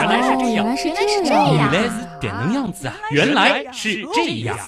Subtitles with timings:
[0.00, 2.96] 原来是这样，原来是这样，样，原来是这能样子啊！
[3.10, 4.58] 原来是这样。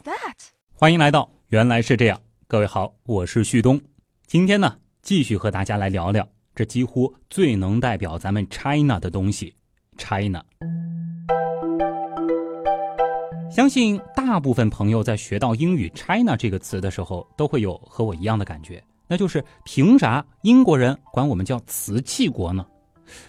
[0.74, 3.80] 欢迎来到原来是这样，各位好，我是旭东。
[4.26, 9.54] 今天呢，继续和大家来聊聊这几乎最能代表咱们 China 的东西
[9.96, 10.44] ，China。
[13.50, 22.66] 相信大部分朋友在学到英语 China 这个词的时候，都会有和我一样的感觉，那就是凭啥英国人管我们叫瓷器国呢？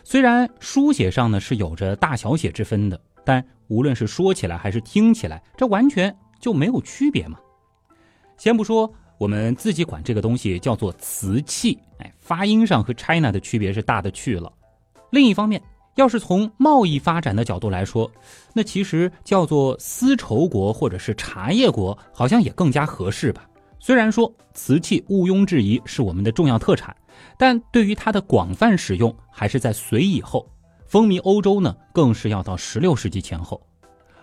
[0.03, 7.37] 虽然书写上呢是有着大小写之分的，但无论是说起来还是听起来，这完全就没有区别嘛。
[8.37, 14.51] 先不说我们自己管这个东西叫做瓷器，哎，发音上和 China 的区别是大的去了。
[15.11, 15.61] 另一方面，
[15.95, 18.11] 要是从贸易发展的角度来说，
[18.53, 23.47] 那其实叫做丝绸国或者是茶叶国，好像也更加合适吧。
[23.79, 26.95] 虽然说瓷器毋庸置疑是我们的重要特产，
[27.37, 30.49] 但对于它的广泛使用，还是在隋以后，
[30.85, 33.61] 风靡欧洲呢，更是要到十六世纪前后。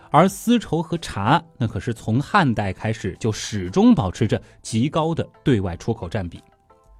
[0.09, 6.41] 而丝绸和茶，那可是从汉代开始就始终保持着极高的对外出口占比。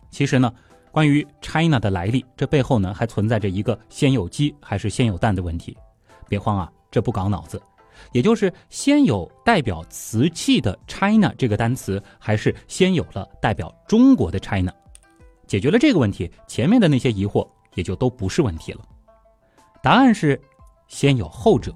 [0.09, 0.53] 其实呢。
[0.93, 5.77] 关于 China 的来历，这背后呢还存在着一个先有鸡还是先有蛋的问题。
[6.27, 7.61] 别慌啊，这不搞脑子，
[8.11, 14.69] 也就是先有代表瓷器的 China 这个单词，还是先有了代表中国的 China？
[15.51, 18.79] 解决了这个问题，前面的那些疑惑也就都不是问题了。
[19.83, 20.41] 答案是
[20.87, 21.75] 先有后者。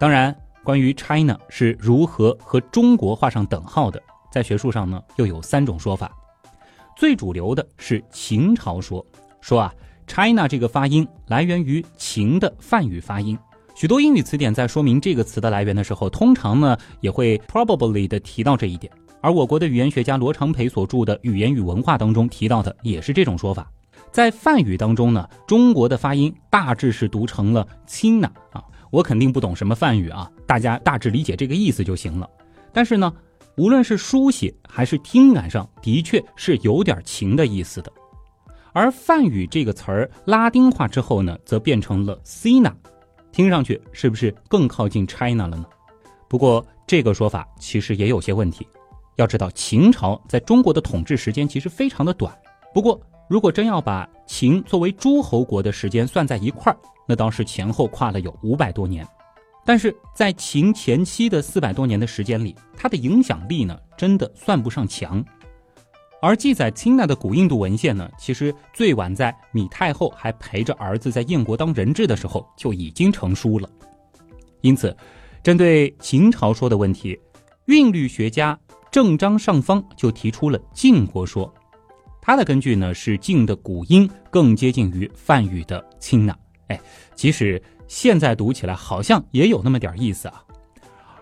[0.00, 4.02] 当然，关于 China 是如何和中国画上等号的。
[4.32, 6.10] 在学术上呢，又有三种说法。
[6.96, 9.04] 最主流的是秦朝说，
[9.42, 9.74] 说啊
[10.06, 13.38] ，China 这个发音来源于秦的梵语发音。
[13.74, 18.90] 许多英语词典在说明这个词的来源的时候，通常呢也会 probably 的提到这一点。
[19.24, 23.66] 而我国的语言学家罗长培所著的《语言与文化》当中提到的也是这种说法。
[24.12, 28.62] 在梵语当中呢，中国的发音大致是读成了 China 啊。
[28.90, 32.28] 我肯定不懂什么梵语啊，大家大致理解这个意思就行了。
[32.70, 33.10] 但是呢。
[33.56, 37.92] 无论是书写还是听感上，的确是有点情的意思的。
[38.72, 42.72] 而梵语这个词儿拉丁化之后呢，则变成了 Sina，
[43.30, 45.64] 听上去是不是更靠近 China 了呢？
[46.28, 48.66] 不过这个说法其实也有些问题。
[49.16, 52.36] 要知道，秦朝在中国的统治时间其实非常的短。
[52.72, 59.06] 不过，如果真要把秦作为诸侯国的时间算在一块儿，那倒是前后跨了有五百多年。
[59.64, 65.24] 但是在秦前期的四百多年的时间里，它的影响力呢，真的算不上强。
[66.20, 73.68] 而记载清代的古印度文献呢，其实最晚在米太后还陪着儿子在燕国当人质的时候就已经成书了。
[74.60, 74.94] 因此，
[75.42, 77.18] 针对秦朝说的问题，
[77.66, 78.58] 韵律学家
[78.94, 81.52] 正章上方就提出了晋国说。
[82.22, 86.32] 它的根据呢是晋的古音更接近于梵语的清呐。
[86.68, 86.80] 哎，
[87.16, 87.60] 即使。
[87.88, 90.42] 现在读起来好像也有那么点意思啊，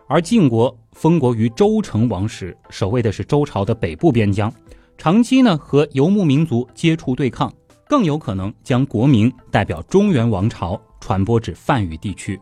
[0.06, 4.53] 而晋国封国于周成王时，守卫的是周朝的北部边疆，
[4.97, 7.53] 长期呢和游牧民族接触对抗，
[7.88, 12.38] 更有可能将国名代表中原王朝传播至梵语地区。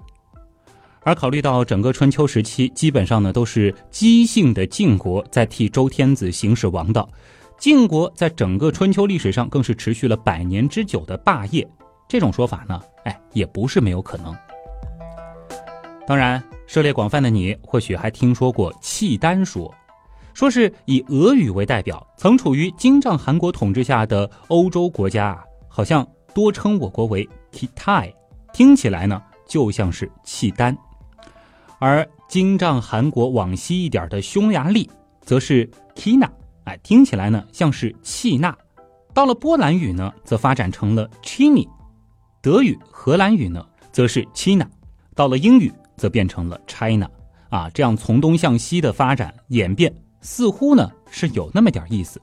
[1.02, 7.08] 而考虑到整个春秋时期基本上呢都是姬姓的晋国在替周天子行使王道，
[7.58, 11.66] 晋国在整个春秋历史上更是持续了百年之久的霸业。
[12.06, 14.36] 这种说法呢，哎，也不是没有可能。
[16.06, 19.72] 当然，涉猎广泛的你或许还听说过契丹说，
[20.34, 28.12] 说是以俄语为代表，曾处于金帐汗国统治下的欧洲国家啊，好像多称我国为 Kitai，
[28.52, 30.76] 听起来呢就像是契丹。
[31.80, 34.88] 而金帐汗国往西一点的匈牙利，
[35.22, 36.28] 则是 Kina，
[36.64, 38.56] 哎，听起来呢像是契纳。
[39.14, 41.66] 到了波兰语呢，则发展成了 Chini。
[42.42, 44.68] 德语、荷兰语呢，则是 China，
[45.14, 47.08] 到了英语则变成了 China，
[47.48, 52.20] 啊，这样从东向西的发展演变，似乎呢是有那么点意思。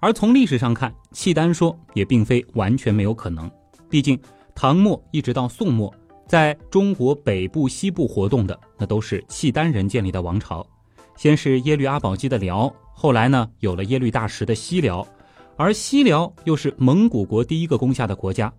[0.00, 3.48] 而从历史上看，契丹说也并非完全没有可能，
[3.88, 4.20] 毕竟
[4.52, 5.94] 唐末一直到宋末，
[6.26, 10.66] 在中国北部、西部活动的那都是契丹人建立的王朝，
[11.16, 15.06] 先是耶律阿保机的辽，后来呢有了耶律大石的西辽，
[15.56, 18.52] 而西辽又是蒙古国第一个攻下的国家。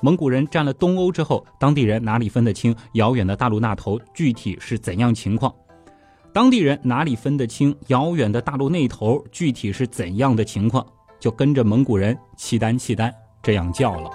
[0.00, 5.54] 蒙古人占了东欧之后，当地人哪里分得清遥远的大陆那头具体是怎样情况？
[6.32, 10.84] 当地人哪里分得清遥远的大陆那头具体是怎样的情况？
[11.20, 14.10] 就跟着蒙古人契丹契丹这样叫了。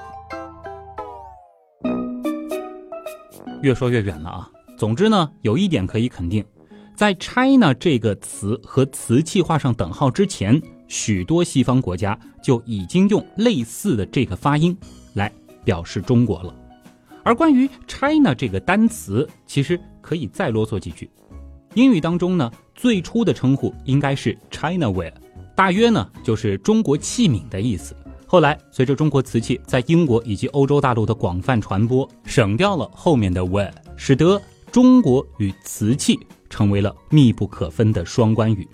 [3.67, 4.49] 越说越远了啊！
[4.77, 6.43] 总之呢，有一点可以肯定，
[6.95, 14.75] 在 China 这个词和瓷器画上等号之前，许多西方国家就已经用类似的这个发音
[15.13, 15.31] 来。
[15.65, 16.55] 表示中国了。
[17.25, 21.09] 而关于 China 这个单词，其实可以再啰嗦几句。
[21.73, 25.11] 英语当中呢，最初的称呼应该是 Chinaware，
[25.57, 27.93] 大约呢就是中国器皿的意思。
[28.29, 34.39] 后来随着中国瓷器在英国以及欧洲大陆的广泛传播，省掉了后面的 ware，使得
[34.69, 36.19] 中国与瓷器
[36.49, 38.67] 成为了密不可分的双关语。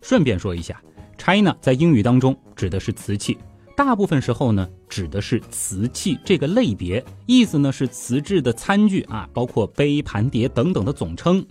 [0.00, 0.82] 顺便说一下
[1.18, 3.36] ，China 在英语当中指的是瓷器。
[3.76, 11.46] 大部分时候呢，指的是瓷器这个类别，意思呢是瓷质的餐具啊，包括杯盘碟等等的总称。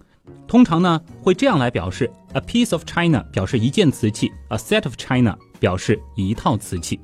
[0.46, 7.00] 通常呢会这样来表示：a piece of china 表示一件瓷器，a set of china 表示一套瓷器。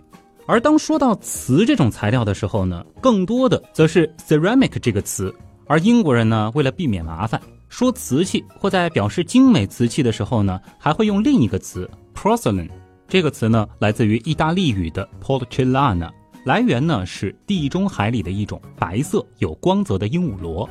[0.46, 5.34] 而当说到瓷这种材料的时候呢，更多的则是 ceramic 这个词。
[5.66, 12.70] 而英国人呢，为了避免麻烦，说瓷器或在表示精美瓷器的时候呢，还会用另一个词 porcelain。
[13.08, 16.10] 这个词呢，来自于意大利语的 porcellana，
[16.46, 20.70] 来源呢是地中海里的一种白色有光泽的鹦鹉螺。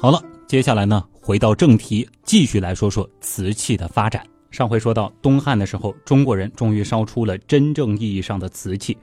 [0.00, 4.24] 好了，接下来呢，回到正题，继续来说说瓷器的发展。
[4.52, 8.96] 上回说到东汉的时候，中国人终于烧出了真正意义上的瓷器，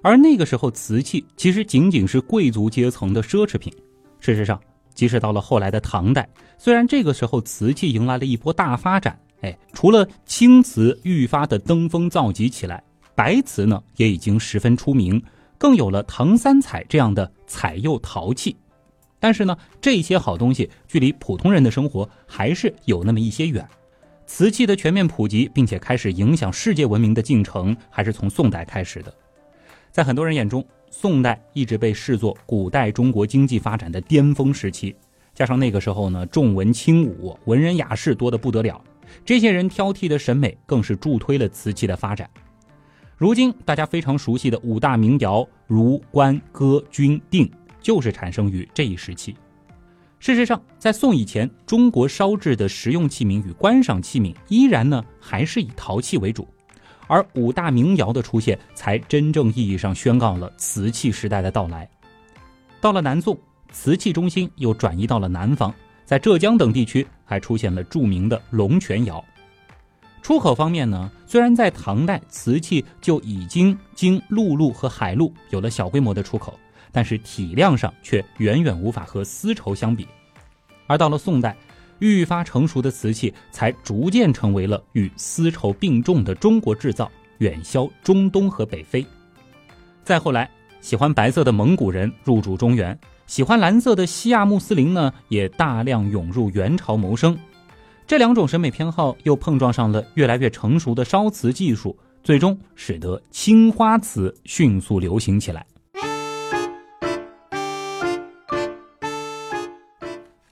[0.00, 3.72] 而那个时候瓷器其实仅仅是贵族阶层的奢侈品。
[4.20, 4.60] 事实上，
[4.94, 6.28] 即使到了后来的唐代，
[6.58, 12.80] 虽然这个时候瓷器迎来了一波大发展，哎，除了青瓷愈发的登峰造极起来，
[13.16, 15.20] 白瓷呢也已经十分出名，
[15.58, 18.56] 更有了唐三彩这样的彩釉陶器。
[19.24, 23.66] 但是呢，这些好东西距离普通人的生活还是有那么一些远。
[24.26, 29.10] 瓷器的全面普及，并且开始影响世界文明的进程，还是从宋代开始的。
[29.90, 34.94] 在很多人眼中，宋代一直被视作古代中国经济发展的巅峰时期，
[35.34, 38.78] 加上那个时候呢，重文轻武，文人雅士多得不得了。
[39.24, 42.28] 这些人挑剔的审美更是助推了瓷器的发展。
[43.16, 47.50] 如今大家非常熟悉的五大名窑如关、歌、钧、定，
[47.84, 49.36] 就是产生于这一时期。
[50.18, 56.48] 事实上，在宋以前，中国烧制的实用器皿与观赏器皿依然呢还是以陶器为主。
[57.06, 61.86] 而五大名窑的出现，才真正意义上宣告了瓷器时代的到来。
[62.80, 63.38] 到了南宋，
[63.70, 65.72] 瓷器中心又转移到了南方，
[66.06, 69.22] 在浙江等地区还出现了著名的龙泉窑。
[70.22, 76.58] 出口方面呢，虽然在唐代瓷器就已经经陆路和海路有了小规模的出口，
[76.94, 80.06] 但是体量上却远远无法和丝绸相比。
[80.86, 81.56] 而到了宋代，
[81.98, 89.04] 愈发成熟的瓷器才逐渐成为了与丝绸并重的中国制造，远销中东和北非。
[90.04, 90.48] 再后来，
[90.80, 97.36] 喜欢白色的蒙古人入主中原，喜欢蓝色的西亚穆斯林呢也大量涌入元朝谋生。
[98.06, 105.64] 这两种审美偏好又碰撞上了越来越成熟的烧瓷技术，最终使得青花瓷迅速流行起来。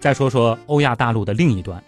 [0.03, 1.81] 再说说欧亚大陆的另一端，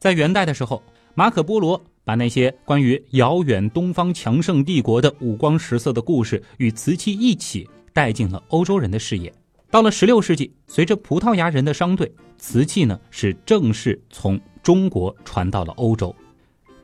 [0.00, 0.82] 在元代的时候，
[1.14, 9.32] 马可波罗把那些关于遥远东方强盛帝国的五光十色的故事与瓷器一起带进了欧洲人的视野。
[9.70, 16.12] 到了十六世纪，随着葡萄牙人的商队，瓷器呢是正式从中国传到了欧洲。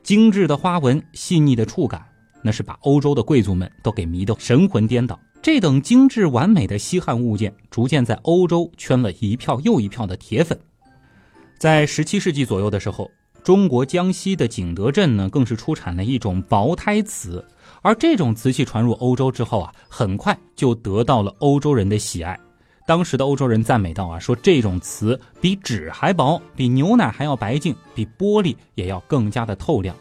[0.03, 2.01] 精致的花纹、细腻的触感，
[2.41, 5.19] 那是把欧洲的贵族们都给迷得神魂颠倒。
[5.41, 10.57] 这等精致完美的稀罕物件，逐渐在欧洲圈了一票又一票的铁粉。
[11.57, 13.09] 在十七世纪左右的时候，
[13.43, 17.43] 中国江西的景德镇呢，更是出产了一种薄胎瓷，
[17.81, 22.39] 而这种瓷器传入欧洲之后啊，很快就得到了欧洲人的喜爱。
[22.85, 29.95] 当时的欧洲人赞美道啊，说这种瓷比纸还薄，比牛奶还要白净，比玻璃也要更加的透亮。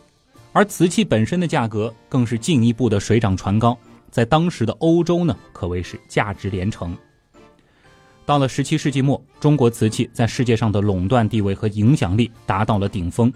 [0.53, 3.77] 而瓷器本身的价格更是进一步的水涨船高，
[4.11, 6.95] 在当时的欧洲呢，可谓是价值连城。
[8.27, 13.33] 到了十七世纪末，中国瓷器在世界上的垄断地位和影响力达到了顶峰。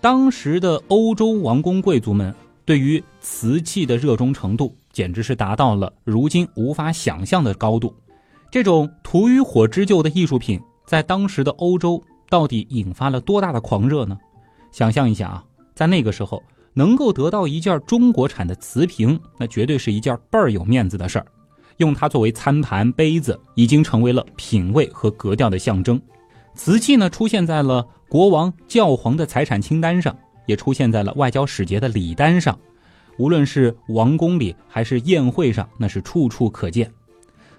[0.00, 7.94] 当时的欧洲王公贵族们对于瓷器的热衷程度，简直是达到了如今无法想象的高度。
[8.50, 14.16] 这种土与火之旧的艺术品，在当时的欧洲到底引发了多大的狂热呢？
[14.72, 21.26] 想象一下啊，在那个时候能够得到一件中国产的瓷瓶，那绝对是一件倍儿有面子的事儿。
[21.78, 26.00] 用它作为餐盘、杯子，已经成为了品味和格调的象征。
[26.54, 30.16] 瓷器呢，出现在了国王、教皇的财产清单上，
[30.46, 32.58] 也出现在了外交使节的礼单上。
[33.16, 36.90] 无论是王宫里还是宴会上，那是处处可见。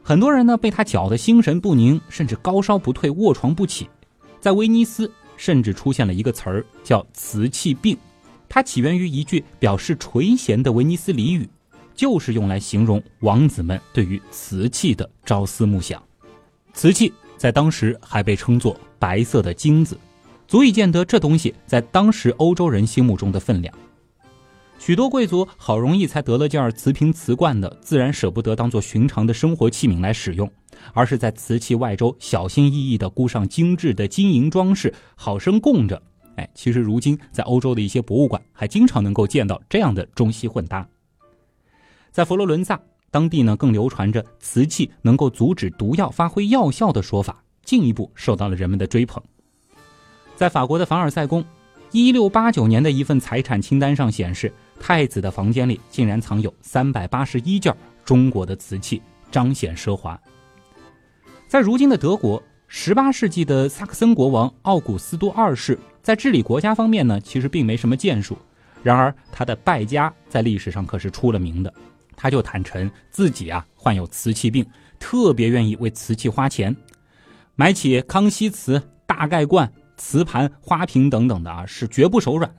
[0.02, 3.90] 很多人呢，被它搅得心神不宁，甚至高烧不退、卧床不起。
[4.40, 7.98] 在威尼斯，甚至出现了一个词儿，叫“瓷器病”。
[8.48, 11.50] 它起源于一句表示垂涎的威尼斯俚语。
[11.96, 16.02] 就是用来形容王子们对于瓷器的朝思暮想。
[16.74, 19.98] 瓷器在当时还被称作“白色的金子”，
[20.48, 23.74] 足以见得这东西在当时欧洲人心目中的分量。
[24.78, 30.52] 许多贵族好容易才得了件瓷瓶瓷罐的，自然舍不得当做寻常的生活器皿来使用，
[30.94, 36.02] 而是在瓷器外周小心翼翼地箍上精致的金银装饰，好生供着。
[36.36, 40.86] 哎，其实如今在欧洲的一些博物馆，还经常能够见到这样的中西混搭。
[42.16, 42.80] 在佛罗伦萨。
[43.12, 49.22] 当地呢，更流传着瓷器能够阻止毒药发挥药效的说法，进一步受到了人们的追捧。
[50.34, 51.44] 在法国的凡尔赛宫，
[51.92, 60.18] 一六八九年的一份财产清单上显示，太子的房间里竟然藏有三百八十一件中国的瓷器，彰显奢华。
[61.50, 68.38] 在如今的德国，十八世纪的萨克森国王奥古斯都二世在治理国家方面呢，其实并没什么建树，
[68.84, 71.74] 然而他的败家在历史上可是出了名的。
[72.16, 74.66] 他就坦诚自己啊患有瓷器病，
[75.00, 76.76] 特别愿意为瓷器花钱，
[77.56, 82.54] 买起康熙瓷、大盖罐、瓷盘、花瓶等等的啊，是绝不手软。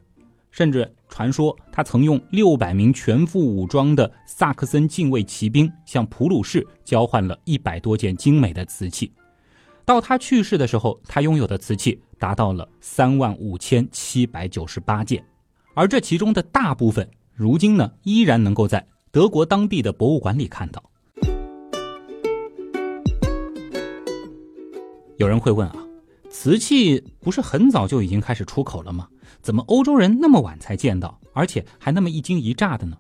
[0.50, 9.12] 甚至传说他曾用六百名全副武装的萨克森禁卫骑兵向普鲁士交换了一百多件精美的瓷器。
[9.84, 15.22] 到他去世的时候，他拥有的瓷器达到了三万五千七百九十八件，
[15.75, 18.86] 而这其中的大部分，如今呢依然能够在。
[19.16, 20.82] 德国当地的博物馆里看到，
[25.16, 25.76] 有人会问啊，
[26.28, 29.08] 瓷器不是很早就已经开始出口了吗？
[29.40, 32.99] 怎么欧洲人那么晚才见到，而且还那么一惊一乍的呢？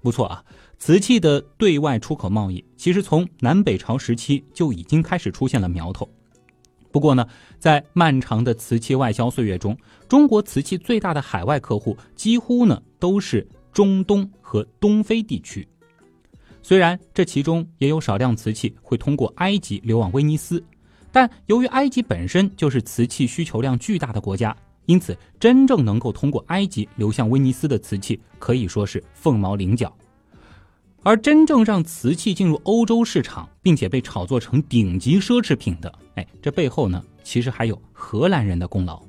[0.00, 0.42] 不错啊，
[0.78, 6.08] 瓷器的对外出口贸易其实从南北朝时期就已经开始出现了苗头。
[6.90, 7.26] 不过呢，
[7.58, 9.76] 在漫长的瓷器外销岁月中，
[10.08, 13.46] 中国瓷器最大的海外客户几乎呢都是。
[13.74, 15.66] 中东和东非地区，
[16.62, 20.64] 虽然这其中也有少量瓷器会通过埃及流往威尼斯，
[21.10, 29.92] 但由于埃及本身就是瓷器需求量巨大的国家，因此真正能够通过埃及流向威尼斯的瓷器可以说是凤毛麟角。
[31.02, 39.02] 而真正让瓷器进入欧洲市场，并且被炒作成顶级奢侈品的，哎，这背后呢，其实还有荷兰人的功劳。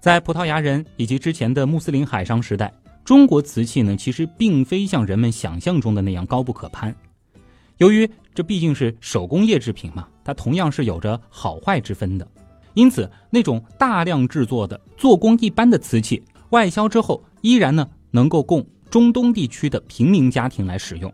[0.00, 2.72] 在葡萄牙人以及之前的穆斯林海商时代。
[3.04, 6.94] 中国瓷器呢，其实并非像人们想象中的那样高不可攀。
[7.78, 12.28] 由于这毕竟是手工业制品嘛，它同样是有着好坏之分的。
[12.74, 21.12] 因此，那种大量制作的、做工一般的瓷器，外销之后依然呢能够供中东地区的平民家庭来使用。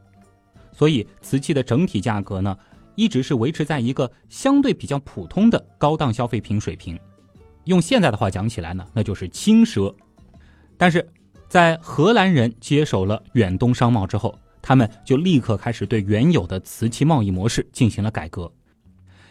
[0.72, 2.54] 所以，瓷器的整体价格呢，
[2.94, 6.98] 一直是维持在一个相对比较普通的高档消费品水平。
[7.64, 9.92] 用现在的话讲起来呢，那就是轻奢。
[10.76, 11.08] 但是，
[11.48, 18.50] 在荷兰人接手了远东商贸之后，他们就立刻开始对原有的瓷器贸易模式进行了改革。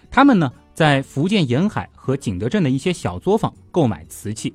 [0.10, 4.54] 他们呢，在福建沿海和景德镇的一些小作坊购买瓷器，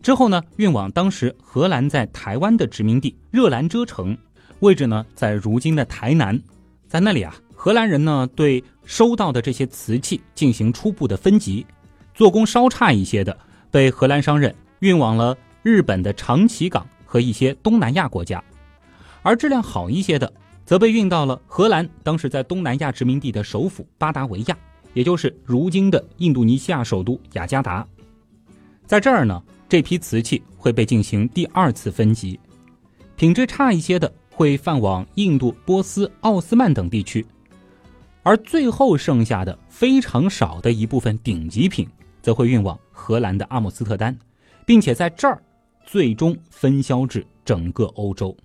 [0.00, 4.16] 之后呢，运往当时荷兰在台湾的殖民地热兰遮城，
[4.60, 6.40] 位置呢在如今的台南。
[6.88, 11.66] 在那里啊，荷兰人呢对收到的这些瓷器进行初步的分级，
[12.14, 13.36] 做工稍差一些的，
[13.70, 16.86] 被荷兰商人运往了日本的长崎港。
[17.12, 18.42] 和一些东南亚国家，
[19.20, 20.32] 而质量好一些的，
[20.64, 24.56] 则被运到了荷兰当时在东南亚殖民地的首府巴达维亚，
[24.94, 27.86] 也就是如今的印度尼西亚首都雅加达。
[28.86, 32.40] 在这儿呢，这批瓷器会被进行第二次分级，
[33.14, 37.26] 品质差一些的会放往印度、波斯、奥斯曼等地区，
[38.22, 41.86] 而最后剩下的非常少的一部分顶级品，
[42.22, 44.18] 则会运往荷兰的阿姆斯特丹，
[44.64, 45.42] 并且在这儿。
[45.84, 48.36] 最终分销至整个欧洲。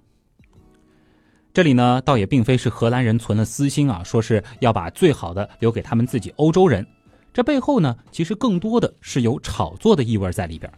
[1.53, 6.86] 这里呢，倒也并非是荷兰人存了私心啊，说是要把最好的留给他们自己欧洲人。
[7.34, 10.72] 这背后呢，其实更多的是有炒作的意味在里边。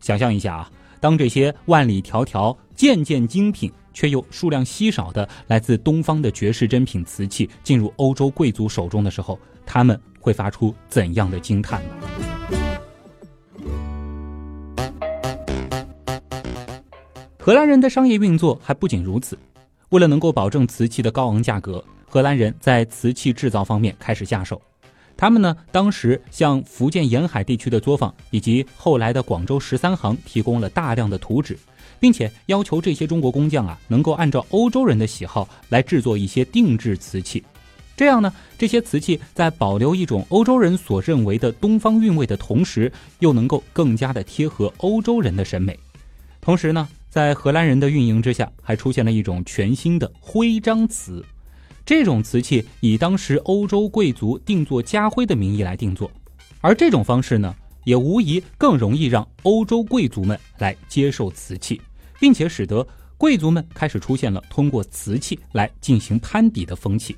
[0.00, 12.31] 想象一下啊，当这些万里迢迢、件件精品却又数量稀少的来自东方的绝世珍品瓷器进入欧洲贵族手中的时候，他们会发出怎样的惊叹呢？
[17.44, 19.36] 荷兰人的商业运作还不仅如此，
[19.88, 24.62] 为了能够保证瓷器的高昂价格，荷兰人在瓷器制造方面开始下手。
[25.16, 31.58] 他们呢，当时向福建沿海地区的作坊以及后来的广州十三行提供了大量的图纸，
[31.98, 37.42] 并且要求这些中国工匠啊，能够按照欧洲人的喜好来制作一些定制瓷器。
[37.96, 45.76] 这样呢，这些瓷器在保留一种欧洲人所认为的东方韵味的同时，又能够更加的贴合欧洲人的审美。
[46.40, 46.88] 同时呢。
[47.12, 51.22] 在荷兰人的运营之下，还出现了一种全新的徽章瓷。
[51.84, 56.10] 这种瓷器以当时欧洲贵族定做家徽的名义来定做，
[56.62, 57.54] 而这种方式呢，
[57.84, 61.78] 也无疑更容易让欧洲贵族们来接受瓷器，
[62.18, 62.86] 并且使得
[63.18, 67.14] 贵族们开始出现了通过瓷器来进行攀比的风气。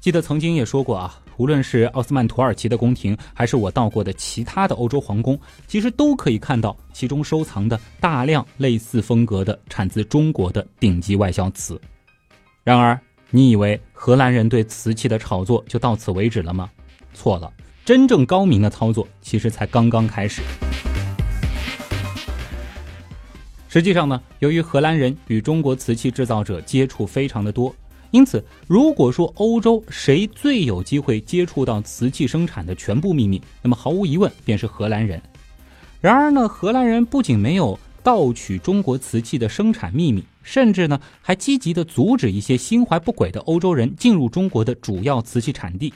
[0.00, 1.21] 记得曾经也说过啊。
[1.36, 11.80] 无论是奥斯曼土耳其的宫廷，还是我到过的其他的欧洲皇宫，其实都可以看到其中收藏的大量类似风格的产自中国的顶级外销瓷。
[12.62, 12.98] 然而，
[13.30, 16.70] 你以为荷兰人对瓷器的炒作就到此为止了吗？
[17.14, 17.52] 错了，
[17.84, 20.42] 真正高明的操作其实才刚刚开始。
[23.68, 27.74] 实际上呢，由于荷兰人与中国瓷器制造者接触非常的多。
[28.12, 35.20] 因此，如果说欧洲谁最有机会接触到瓷器生产的全部秘密，那么毫无疑问便是荷兰人。
[36.00, 45.92] 然而呢，荷兰人不仅没有盗取中国瓷器的生产秘密，甚至呢还积极的阻止一些心怀不轨的欧洲人进入中国的主要瓷器产地。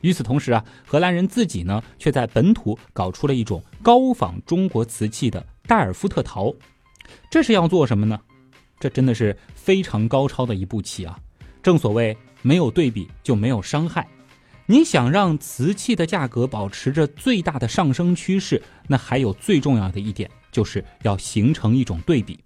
[0.00, 6.52] 与此同时啊，荷兰人自己呢却在本土搞出了一种高仿中国瓷器的戴尔夫特陶，
[7.30, 8.18] 这是要做什么呢？
[8.80, 11.16] 这真的是非常高超的一步棋啊！
[11.62, 14.06] 正所谓没有对比就没有伤害，
[14.66, 22.38] 你想让瓷器的价格保持着最大的上升趋势，那还有最重要的一点就是要形成一种对比。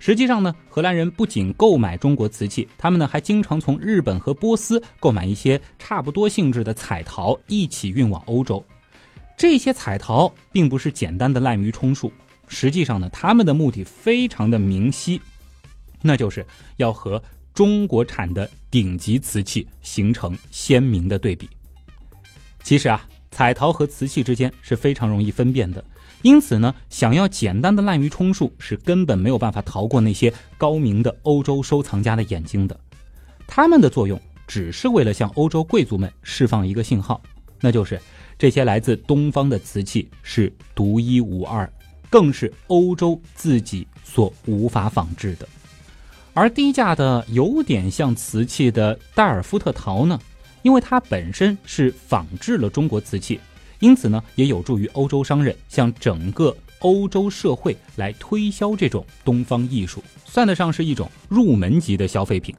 [0.00, 8.62] 实际上呢，荷兰人不仅购买中国瓷器，他们呢还经常从日本和波斯购买一些差不多性质的彩陶，一起运往欧洲。
[9.36, 12.12] 这些彩陶并不是简单的滥竽充数，
[12.48, 15.20] 实际上呢，他们的目的非常的明晰，
[16.02, 16.44] 那就是
[16.78, 17.22] 要和。
[17.54, 21.48] 中国产的顶级瓷器形成鲜明的对比。
[22.64, 25.84] 其实啊，彩陶和瓷器之间是非常容易分辨的，
[26.22, 32.78] 因此呢，想要简单的滥竽充数是根本没有办法逃过那些高明的欧洲收藏家的眼睛的。
[33.46, 37.22] 他们的作用只是为了向欧洲贵族们释放一个信号，
[37.60, 38.00] 那就是
[38.36, 41.70] 这些来自东方的瓷器是独一无二，
[42.10, 45.46] 更是欧洲自己所无法仿制的。
[46.36, 50.18] 而低价的有点像瓷器的戴尔夫特陶呢，
[50.62, 53.38] 因为它本身是仿制了中国瓷器，
[53.78, 62.52] 因此呢也有助于欧洲商人向整个欧洲社会来推销这种东方艺术，算得上是一种入门级的消费品。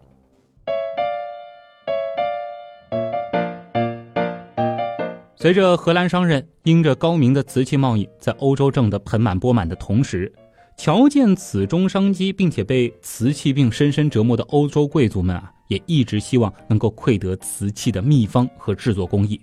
[5.35, 10.31] 随着荷兰商人因着高明的瓷器贸易在欧洲挣得盆满钵满的同时，
[10.77, 19.39] 瞧见此中商机，并且被瓷器病深深折磨的欧洲贵族们啊，也一直希望能够窥得瓷器的秘方和制作工艺。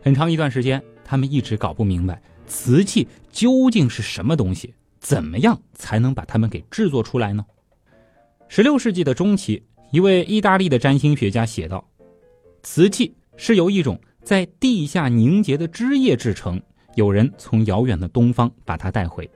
[0.00, 7.44] 很长一段时间，他们一直搞不明白瓷器究竟是什么东西，怎么样才能把它们给制作出来呢？
[8.46, 11.84] 十六世纪的中期，一位意大利的占星学家写道
[12.62, 16.62] ：“瓷器是由一种在地下凝结的汁液制成，
[16.94, 19.28] 有人从遥远的东方把它带回。”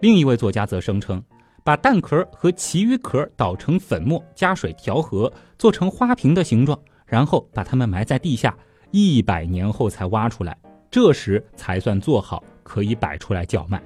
[0.00, 1.22] 另一位作家则声称，
[1.64, 8.54] 把蛋壳和其余壳捣成粉末，加水调和，做成花瓶的形状，然后把它们埋在地下，
[8.90, 10.54] 一百年后才挖出来，
[10.90, 13.82] 这时才算做好，可以摆出来叫卖。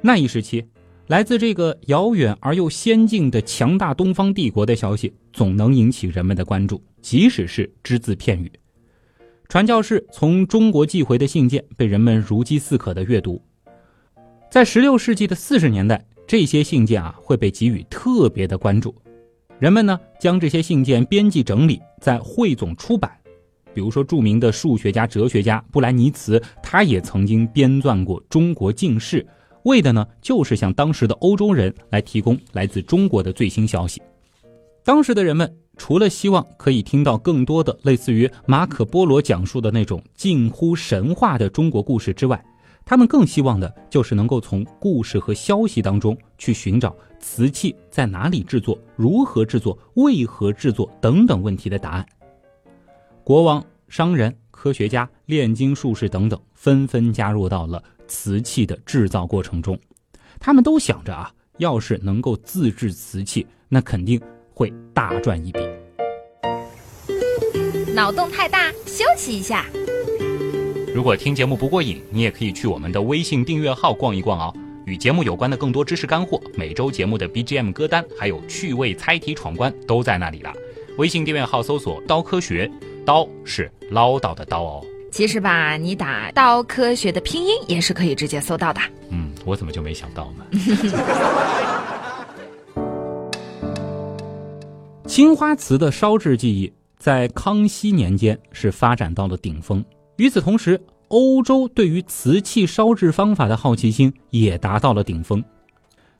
[0.00, 0.64] 那一时期，
[1.08, 8.52] 来自这个遥远而又先进的强大东方帝国的消息，总能引起人们的关注，即使是只字片语。
[9.48, 13.42] 传教士从中国寄回的信件被人们如饥似渴的阅读。
[14.50, 18.94] 在十六世纪的四十年代，这些信件啊会被给予特别的关注。
[19.58, 23.12] 人们呢将这些信件编辑整理，在汇总出版。
[23.74, 29.22] 比如说，著名的数学家、哲学家布莱尼茨，他也曾经编撰过《中国近事》，
[29.64, 34.00] 为的呢就是向当时的欧洲人来提供来自中国的最新消息。
[34.82, 42.42] 当时的人们除了希望可以听到更多的类似于马可波罗讲述的那种近乎神话的中国故事之外，
[42.88, 52.06] 他们更希望的就是能够从故事和消息当中去寻找瓷器在哪里制作、如何制作、为何制作等等问题的答案。
[53.22, 59.78] 国王、商人、科学家、炼金术士等等纷纷加入到了瓷器的制造过程中。
[60.40, 64.18] 他们都想着啊，要是能够自制瓷器，那肯定
[64.54, 65.60] 会大赚一笔。
[67.94, 69.66] 脑洞太大，休息一下。
[70.98, 74.52] 如果听节目不过瘾，你也可以去我们的微信订阅号逛一逛哦。
[74.84, 80.52] 与节目有关的更多知识干货，每周节目的 BGM 歌单，还有趣味猜题闯关，都在那里了。
[80.96, 82.68] 微信订阅号搜索“刀科学”，
[83.06, 84.84] 刀是唠叨的刀哦。
[85.12, 88.80] 其实吧，你打“刀科学”的拼音也是可以直接搜到的。
[89.10, 90.44] 嗯，我怎么就没想到呢？
[95.06, 99.84] 青花瓷的烧制技艺在康熙年间是发展到了顶峰。
[100.18, 105.42] 与此同时，欧洲对于瓷器烧制方法的好奇心也达到了顶峰。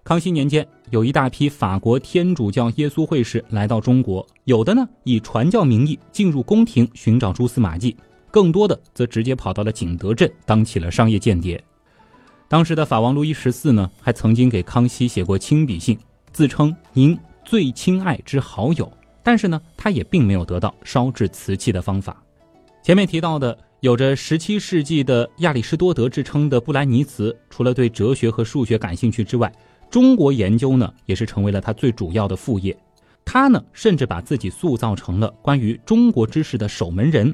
[0.05, 7.97] 康熙年间，有一大批法国天主教耶稣会士来到中国，有的呢以传教名义进入宫廷寻找蛛丝马迹，
[8.31, 11.61] 更多的则直接跑到了景德镇当起了商业间谍。
[12.47, 15.99] 当时的法王路易十四呢，还曾经给康熙写过亲笔信，
[16.33, 17.19] 自称“您”。
[17.45, 18.93] 最亲爱之好友，
[19.25, 22.23] 但是呢，他也并没有得到烧制瓷器的方法。
[22.83, 29.53] 前面提到的有着十七世纪的亚里士多德之称的布莱尼茨，除了对哲学和数学感兴趣之外，
[29.89, 32.77] 中国研究呢也是成为了他最主要的副业。
[33.25, 37.33] 他呢，甚至把自己塑造成了关于中国知识的守门人。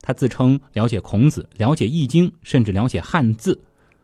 [0.00, 3.60] 他自称了解孔子，了解易经，甚至了解汉字。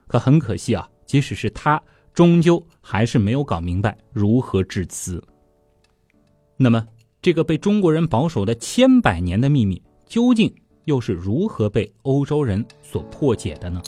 [0.06, 1.80] 可很可惜啊，即使是他，
[2.12, 5.22] 终究还是没有搞明白如何制瓷。
[6.58, 6.86] 那么，
[7.22, 10.52] 这个被中国人保守了千百年的秘密，究竟
[10.90, 13.80] 又是如何被欧洲人所破解的呢？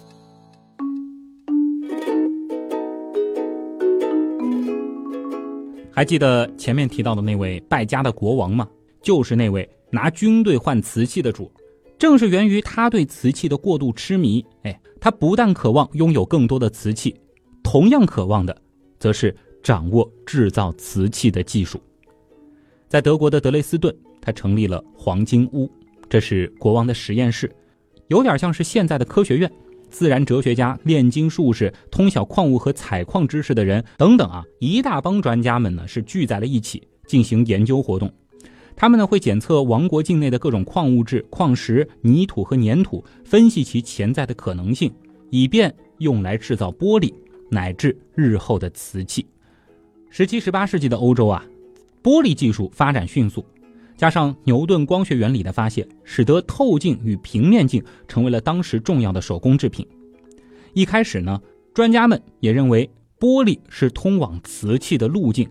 [5.90, 8.68] 还记得前面提到的那位败家的国王吗？
[9.02, 11.50] 就是那位拿军队换瓷器的主，
[11.98, 14.44] 正是源于他对瓷器的过度痴迷。
[14.62, 17.16] 哎，他不但渴望拥有更多的瓷器，
[17.64, 18.56] 同样渴望的，
[19.00, 21.80] 则是掌握制造瓷器的技术。
[22.88, 25.68] 在德国的德累斯顿，他成立了黄金屋，
[26.12, 27.50] 这是国王的实验室，
[28.08, 29.50] 有点像是现在的科学院。
[29.88, 38.12] 自然哲学家、炼金术士、通晓矿物和采矿知识的人等等啊，一大帮专家们呢是聚在了一起进行研究活动。
[38.76, 44.92] 他们呢会检测王国境内的各种矿物质、矿石、泥土和粘土，分析其潜在的可能性，
[45.30, 47.10] 以便用来制造玻璃
[47.48, 49.24] 乃至日后的瓷器。
[50.10, 51.42] 十七、十八世纪的欧洲啊。
[52.02, 53.46] 玻璃技术发展迅速，
[53.96, 59.86] 加上牛顿光学原理的发现，使得透镜与平面镜成为了当时重要的手工制品。
[60.72, 61.40] 一开始呢，
[61.72, 65.48] 专家们也认为玻璃是通往瓷器的路径，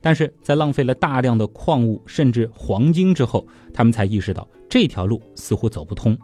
[0.00, 6.16] 但是在浪费了大量的矿物甚至黄金之后，他们才意识到这条路似乎走不通。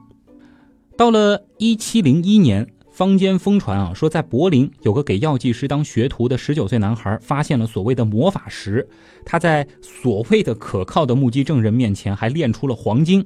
[0.97, 2.67] 到了一七零一年。
[2.97, 8.89] 坊间疯传啊，说在柏林有个给药剂师当学徒的十九岁男孩发现了所谓的魔法石，
[9.23, 13.23] 他在所谓的可靠的目击证人面前还炼出了黄金。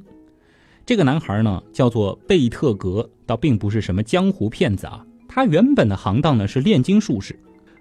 [0.85, 7.39] 这个男孩呢叫做贝特格，倒并不是什么江湖骗子啊，他原本的行当呢是炼金术士。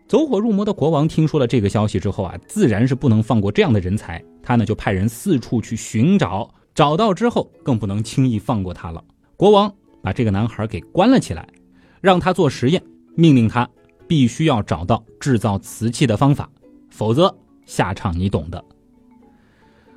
[0.08, 9.04] 走火入魔的国王听说了这个消息之后啊，自然是不能放过这样的人才，他呢就派人四处去寻找，找到之后更不能轻易放过他了。
[9.36, 9.74] 国王
[10.04, 11.50] 把这个男孩给关了起来。
[12.02, 12.84] 让他做实验，
[13.16, 13.70] 命令他
[14.08, 16.50] 必须要找到制造瓷器的方法，
[16.90, 17.36] 否则
[17.66, 18.64] 下场你懂的。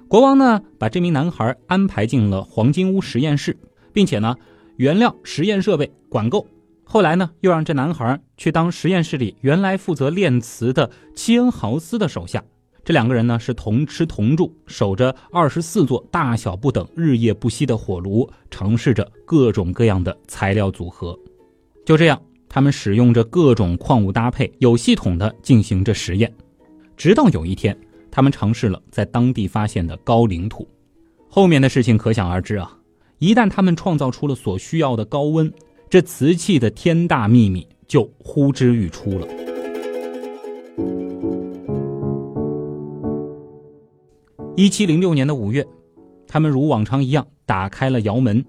[0.09, 3.57] 国王呢，把这名男孩安排进了黄金屋实验室，
[3.93, 4.37] 并且呢，
[4.77, 6.47] 原料、实验设备管够。
[6.85, 12.45] 后来呢，又让这男孩去当实验室里原来负责炼瓷的齐恩豪斯的手下。
[12.85, 21.19] 这两个人呢，是同吃同住，守着二十四座大小不等、日夜不息的火炉，尝试着各种各样的材料组合。
[21.85, 26.33] 就这样，他们使用着各种矿物搭配，有系统的进行着实验，
[26.97, 27.77] 直到有一天，
[28.09, 30.69] 他们尝试了在当地发现的高岭土。
[31.29, 32.79] 后面的事情可想而知啊！
[33.19, 35.53] 一旦他们创造出了所需要的高温，
[35.91, 39.27] 这瓷器的天大秘密就呼之欲出了。
[44.55, 45.67] 一七零六年的五月，
[46.29, 48.45] 他们如往常一样打开了窑门。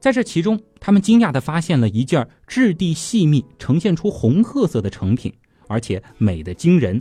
[0.00, 5.30] 在这其中，他们惊讶地发现了一件质地细密、呈现出红褐色的成品，
[5.68, 7.00] 而且美得惊人。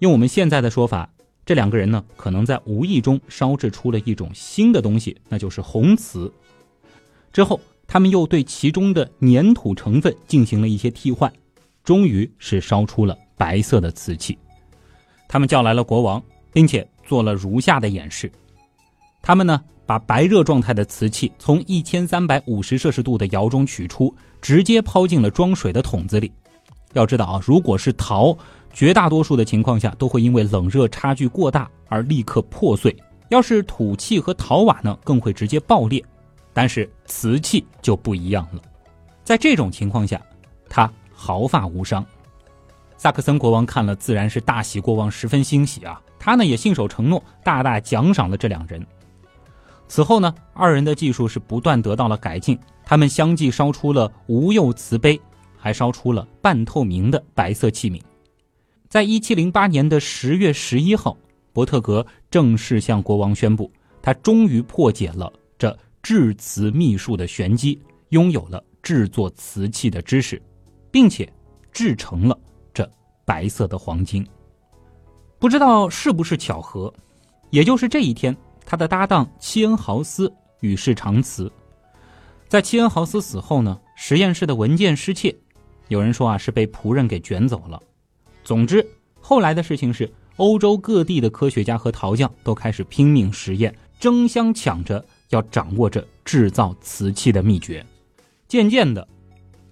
[0.00, 1.08] 用我们现在的说法，
[1.46, 6.30] 这两个人呢，可能在无意中烧制出了一种新的东西，那就是红瓷。
[7.32, 11.32] 之后，他们又对其中的粘土成分进行了一些替换，
[11.84, 14.36] 终于是烧出了白色的瓷器。
[15.28, 16.20] 他们叫来了国王，
[16.52, 18.30] 并且做了如下的演示。
[19.22, 19.62] 他们呢？
[19.86, 26.32] 把白热状态的瓷器从一千三百五十摄氏度的窑中取出，直接抛进了装水的桶子里。
[26.92, 28.36] 要知道啊，如果是陶，
[28.72, 32.92] 绝大多数的情况下都会因为冷热差距过大而立刻破碎；
[33.28, 36.02] 要是土器和陶瓦呢，更会直接爆裂。
[36.52, 38.62] 但是瓷器就不一样了，
[39.24, 40.22] 在这种情况下，
[40.68, 42.04] 它毫发无伤。
[42.96, 46.00] 萨克森国王看了，自然是大喜过望，十分欣喜啊。
[46.16, 48.86] 他呢也信守承诺，大大奖赏了这两人。
[49.86, 52.58] 此后呢，二人的技术是不断得到了改进。
[52.84, 55.18] 他们相继烧出了无釉瓷杯，
[55.56, 58.00] 还烧出了半透明的白色器皿。
[58.88, 61.16] 在一七零八年的十月十一号，
[61.52, 63.70] 伯特格正式向国王宣布，
[64.02, 70.40] 他终于破解了这制瓷秘术的玄机，拥有了制作瓷器的知识，
[70.90, 71.26] 并且
[71.72, 72.38] 制成了
[72.72, 72.88] 这
[73.24, 74.26] 白色的黄金。
[75.38, 76.92] 不知道是不是巧合，
[77.50, 81.50] 也就是这一天，他的搭档齐恩豪斯与世长辞。
[82.48, 85.34] 在齐恩豪斯死后呢，实验室的文件失窃，
[85.88, 87.82] 有人说啊是被仆人给卷走了。
[88.44, 88.86] 总之，
[89.20, 97.84] 后来的事情是，欧洲各地的科学家和陶匠都开始拼命实验，争相抢着要掌握着制造瓷器的秘诀。
[98.46, 99.06] 渐渐的，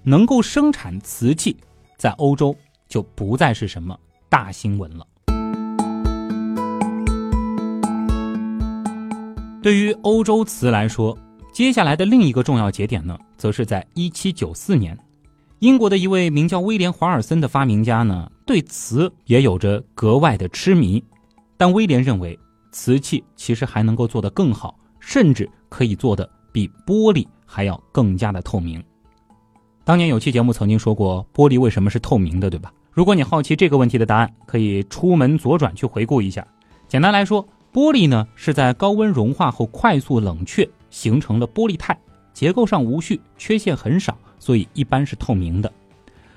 [0.03, 1.57] 能够生产瓷器，
[1.97, 2.57] 在欧洲
[2.89, 3.97] 就不再是什么
[4.29, 5.07] 大新闻了。
[9.63, 11.17] 对于欧洲瓷来说，
[11.53, 14.99] 接下来的另一个重要节点呢，则是在1794年。
[15.61, 21.03] 英国的一位名叫威廉·华尔森的发明家呢，对瓷也有着格外的痴迷。
[21.57, 22.37] 但威廉认为，
[22.73, 28.83] 瓷器其实还能够做得更好，甚至可以做得比玻璃还要更加的透明。
[29.85, 32.73] 当年有期节目曾经说过，玻璃为什么是透明的，对吧？
[32.91, 36.45] 如果你好奇这个问题的答案，可以出门左转去回顾一下。
[36.89, 41.99] 简单来说，玻璃呢是在高温融化后快速冷却，形成了玻璃态，
[42.35, 44.17] 结构上无序，缺陷很少。
[44.39, 45.73] 所以一般是透明的，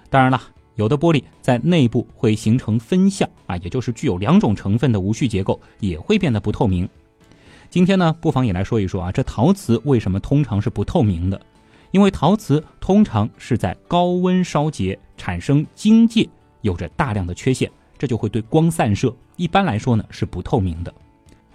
[0.10, 0.40] 当然了，
[0.76, 6.88] 有的玻璃在内部会形成分相啊，也就是具有两种成分的无序结构，也会变得不透明。
[7.70, 11.42] 今天呢，不妨也来说一说啊，这陶瓷为什么通常是不透明的？
[11.92, 16.30] 因为陶瓷通常是在高温烧结，产生晶界，
[16.62, 19.14] 有着大量的缺陷，这就会对光散射。
[19.36, 20.94] 一般来说呢，是不透明的。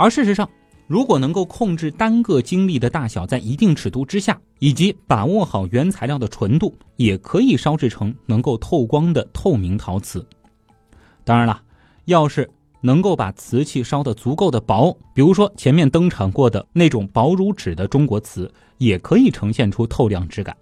[0.00, 0.48] 而事实上，
[0.86, 10.26] 如果能够控制单个晶粒的大小在一定尺度之下，以及把握好原材料的纯度，也可以烧制成能够透光的透明陶瓷。
[11.22, 11.60] 当然了，
[12.06, 20.56] 要是能够把瓷器烧得足够的薄，比如说前面登场过的那种薄如纸的中国瓷，也可以呈现出透亮质感。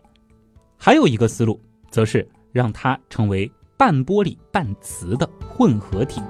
[0.76, 1.60] 还有一个思路，
[1.92, 6.20] 则是让它成为半玻璃半瓷的混合体。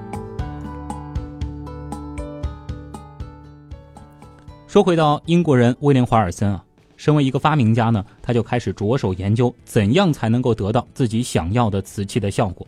[4.69, 6.63] 说回到英国人威廉·华尔森啊，
[6.99, 12.67] 身为一个发明家呢，他就开始着手研究怎样才能够得到自己想要的瓷器的效果。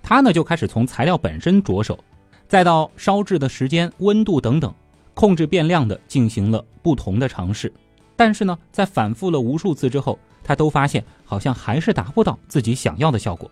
[0.00, 1.98] 他呢就开始从材料本身着手，
[2.46, 4.72] 再到烧制的时间、温度等等，
[5.12, 7.72] 控制变量的进行了不同的尝试。
[8.14, 13.50] 但是呢，在反复了无数次之后，他都发现好像还是达不到自己想要的效果。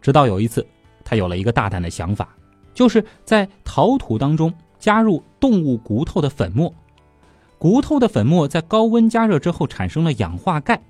[0.00, 0.66] 直到有一次，
[1.04, 2.34] 他有了一个大胆的想法，
[2.72, 6.74] 就是在陶土当中加入动物骨头的粉末。
[7.58, 10.80] 骨头的粉末在高温加热之后产生了氧化钙，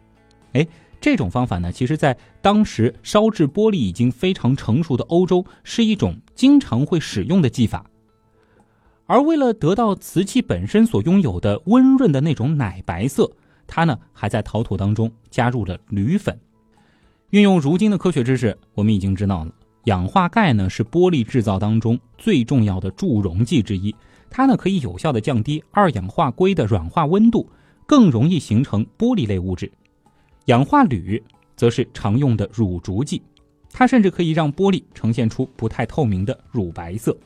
[0.52, 0.66] 哎，
[1.00, 7.84] 这种方法呢，其实在当时烧制玻璃已经非常成熟的欧洲是一种经常会使用的技法。
[9.06, 13.30] 而为了得到瓷器本身所拥有的温润的那种奶白色，
[13.66, 16.38] 它呢还在陶土当中加入了铝粉。
[17.30, 19.52] 运用如今的科学知识，我们已经知道了，
[19.84, 23.94] 氧化钙呢是玻璃制造当中最重要的助溶剂之一。
[24.30, 27.48] 它呢可以有效的降低二氧化硅的软化温度，
[27.86, 29.70] 更容易形成玻璃类物质。
[30.46, 31.22] 氧化铝
[31.56, 33.22] 则是常用的乳浊剂，
[33.72, 37.16] 它甚至可以让玻璃呈现出不太透明的乳白色。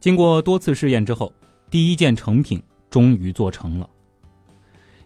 [0.00, 1.32] 经过多次试验之后，
[1.70, 3.88] 第一件成品终于做成了。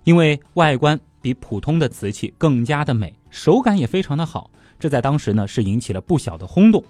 [0.04, 6.82] 因为外观比普通的瓷器更加的美，手感也非常的好，这在当时呢是引起了不小的轰动。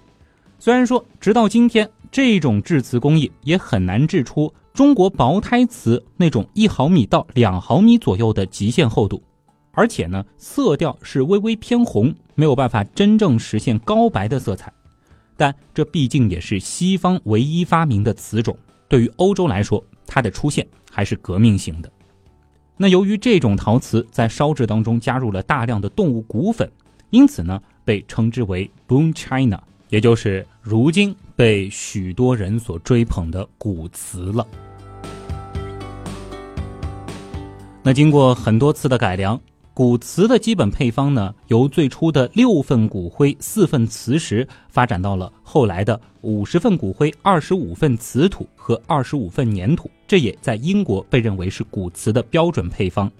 [0.59, 1.89] 虽然说直到今天。
[2.17, 9.21] 这种制瓷工艺也很难制出中国薄胎瓷那种一毫米到两毫米左右的极限厚度，
[9.71, 14.73] 而且呢，色调是微微偏红，没有办法真正实现高白的色彩。
[15.35, 18.57] 但这毕竟也是西方唯一发明的瓷种，
[18.89, 21.91] 对于欧洲来说，它的出现还是革命性的。
[22.77, 26.67] 那由于这种陶瓷在烧制当中加入了大量的动物骨粉，
[27.11, 31.15] 因此呢，被称之为 Bone China，也就是如今。
[31.37, 34.45] 被许多人所追捧的古瓷了。
[37.83, 39.39] 那经过很多次的改良，
[39.71, 49.91] 古瓷的基本配方呢，由最初的六份骨灰、四份磁石，发展到了后来的五十份骨灰、二十五份瓷土和二十五份粘土。
[50.07, 53.11] 这也在英国被认为是古瓷的标准配方。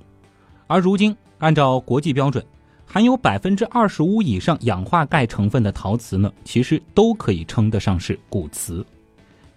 [0.65, 2.43] 而如今，按照国际标准。
[2.89, 8.83] 含有百分之二十五以上氧化钙成分的陶瓷呢，其实都可以称得上是古瓷。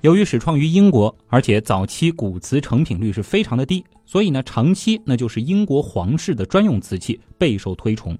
[0.00, 8.18] 由于始创于英国，而且早期古瓷成品率是非常的低，所以呢，长期那就是英国皇室的专用瓷器，备受推崇。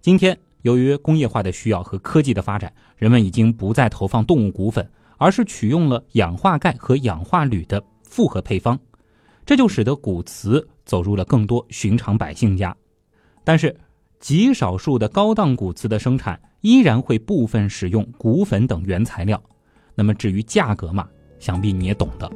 [0.00, 8.78] 今天，由于工业化的需要和科技的发展，人们已经不再投放动物骨粉，而是取用了氧化钙和氧化铝的复合配方，
[9.44, 12.74] 这就使得骨瓷走入了更多寻常百姓家。
[13.44, 13.76] 但是，
[14.22, 19.42] 极少数的高档骨瓷的生产依然会部分使用骨粉等原材料。
[19.96, 21.08] 那么，至于价格嘛，
[21.40, 22.30] 想必你也懂的。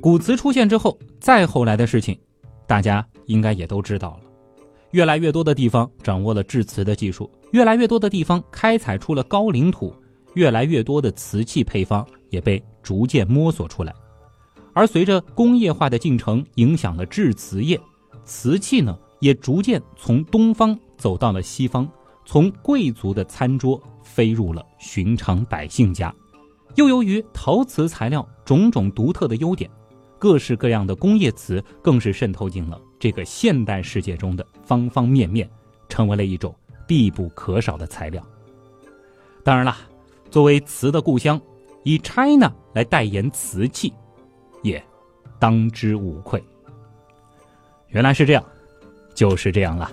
[0.00, 2.16] 骨瓷出现之后，再后来的事情，
[2.64, 4.20] 大家应该也都知道了。
[4.92, 9.92] 越来越多的地方掌握了制瓷的技术，越来越多的地方开采出了高岭土，
[10.34, 13.92] 越来越多的瓷器配方也被逐渐摸索出来。
[14.76, 17.80] 而随着工业化的进程影响了制瓷业，
[18.26, 21.88] 瓷器呢也逐渐从东方走到了西方，
[22.26, 26.14] 从贵族的餐桌飞入了寻常百姓家。
[26.74, 29.70] 又由于陶瓷材料种种独特的优点。
[30.18, 35.48] 各式各样的工业瓷更是渗透进了这个现代世界中的方方面面，
[35.88, 36.54] 成为了一种
[36.86, 38.22] 必不可少的材料。
[39.42, 39.74] 当然了，
[40.30, 41.40] 作为瓷的故乡，
[41.82, 43.92] 以 China 来代言瓷器，
[44.66, 44.82] 也
[45.38, 46.42] 当之无愧。
[47.88, 48.44] 原来是这样，
[49.14, 49.88] 就是这样了。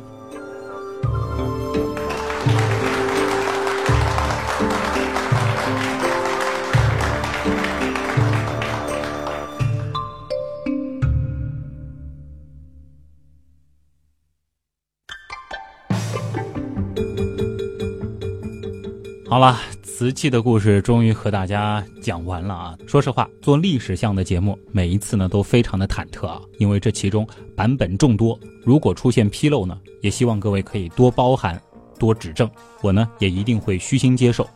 [19.29, 19.57] 好了，
[19.95, 22.75] 瓷器的故事终于和大家讲完了啊！
[22.87, 31.61] 说实话，做历史向的节目，每一次呢都非常的忐忑啊，因为这其中版本众多，如果出现纰漏呢，也希望各位可以多包涵、
[31.99, 32.49] 多指正，
[32.81, 34.49] 我呢也一定会虚心接受。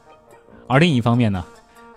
[0.67, 1.45] 而另一方面呢，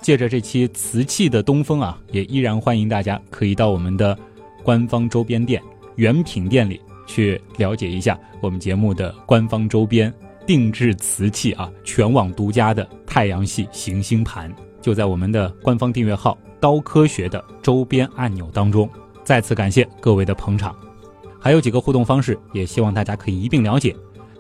[0.03, 4.17] 借着这期瓷器的东风啊，也依然欢迎大家可以到我们的
[4.63, 5.63] 官方周边店
[5.97, 10.13] 原品店里去了解一下我们节目的官方周边。
[10.51, 18.91] 定制瓷器啊，全网独家的太阳系行星盘就在我们的官方订阅号“刀科学”的周边按钮当中。
[19.23, 20.75] 再次感谢各位的捧场，
[21.39, 23.95] 还有几个互动方式，也希望大家可以一并了解。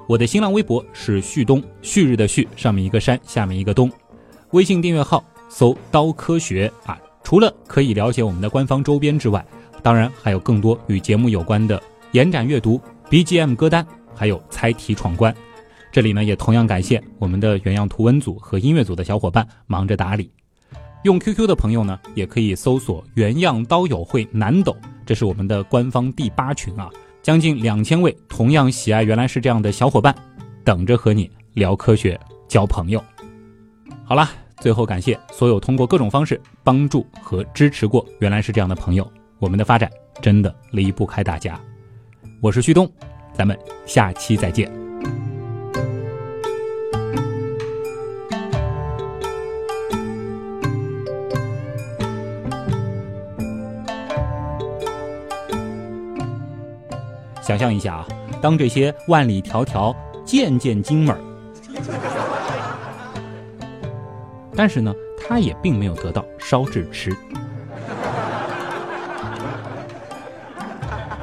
[0.08, 3.88] 我的新浪微博是旭东，旭日的旭，上面一个山，下面一个东。
[4.50, 9.46] 微信订阅号搜“刀科学”啊，除了可以了解我们的官方周边之外，
[9.80, 15.32] 当然还有更多与节目有关的延展阅读、BGM 歌单，还有猜题闯关。
[15.92, 20.31] 这里呢，也同样感谢我们的原样图文组和音乐组的小伙伴忙着打理。
[21.03, 26.90] 用 QQ 的朋友呢，也可以搜索“原样刀友会南斗”，这是我们的官方第八群啊，
[27.22, 30.14] 将近两千位同样喜爱原来是这样的小伙伴，
[30.62, 33.03] 等着和你聊科学、交朋友。
[34.05, 41.59] 好了，最后感谢所有通过各种方式帮助和支持过原来是这样的朋友，我们的发展真的离不开大家。
[42.40, 42.88] 我是旭东，
[43.33, 44.79] 咱们下期再见。
[57.50, 58.06] 想象一下啊，
[58.40, 59.92] 当这些万里迢迢、
[60.24, 61.18] 渐渐精美儿，
[64.54, 67.10] 但是呢，他也并没有得到烧制吃。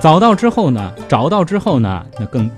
[0.02, 2.52] 找到之后呢，找到之后呢，那更